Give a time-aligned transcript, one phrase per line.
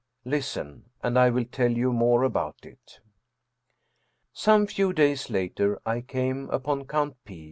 [0.25, 3.01] Listen, and I will tell you more about it.
[4.33, 7.39] Some few days later I came upon Count P.